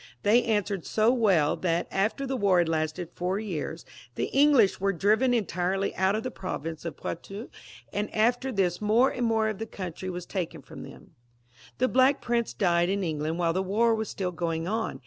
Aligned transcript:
They 0.23 0.43
answered 0.45 0.83
so 0.83 1.11
well 1.13 1.55
that 1.57 1.87
after 1.91 2.25
the 2.25 2.35
war 2.35 2.57
had 2.57 2.67
lasted 2.67 3.09
for 3.11 3.15
four 3.17 3.39
years, 3.39 3.85
the 4.15 4.31
English 4.33 4.79
were 4.79 4.93
driven 4.93 5.31
entirely 5.31 5.95
out 5.95 6.15
of 6.15 6.23
the 6.23 6.31
province 6.31 6.85
of 6.85 6.97
Poitou, 6.97 7.51
and 7.93 8.11
after 8.11 8.51
this 8.51 8.81
more 8.81 9.11
and 9.11 9.27
more 9.27 9.47
of 9.47 9.59
the 9.59 9.67
country 9.67 10.09
was 10.09 10.25
taken 10.25 10.63
firom 10.63 10.81
them. 10.89 11.11
The 11.77 11.87
Black 11.87 12.19
Prince 12.19 12.51
died 12.53 12.89
in 12.89 13.03
England 13.03 13.37
while 13.37 13.53
the 13.53 13.61
war 13.61 13.93
was 13.93 14.09
still 14.09 14.31
going 14.31 14.67
on. 14.67 14.99